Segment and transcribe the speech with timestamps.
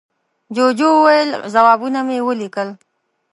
[0.55, 2.69] جوجو وویل، ځوابونه مې وليکل.